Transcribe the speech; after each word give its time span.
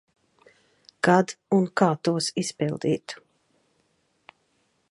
Kad 1.07 1.33
un 1.57 1.67
kā 1.81 1.89
tos 2.09 2.29
izpildīt. 2.45 3.15